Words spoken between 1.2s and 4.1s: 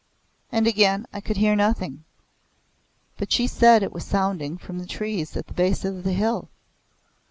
could hear nothing, but she said it was